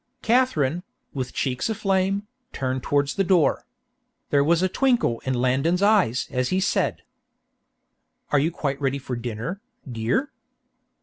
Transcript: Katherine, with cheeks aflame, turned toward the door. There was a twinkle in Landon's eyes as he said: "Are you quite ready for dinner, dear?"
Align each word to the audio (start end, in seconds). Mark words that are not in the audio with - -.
Katherine, 0.23 0.81
with 1.13 1.31
cheeks 1.31 1.69
aflame, 1.69 2.23
turned 2.53 2.81
toward 2.81 3.09
the 3.09 3.23
door. 3.23 3.67
There 4.31 4.43
was 4.43 4.63
a 4.63 4.67
twinkle 4.67 5.19
in 5.25 5.35
Landon's 5.35 5.83
eyes 5.83 6.27
as 6.31 6.49
he 6.49 6.59
said: 6.59 7.03
"Are 8.31 8.39
you 8.39 8.49
quite 8.49 8.81
ready 8.81 8.97
for 8.97 9.15
dinner, 9.15 9.61
dear?" 9.87 10.31